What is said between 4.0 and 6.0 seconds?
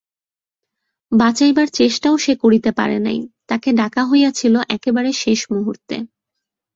হইয়াছিল একেবারে শেষমূহুর্তে।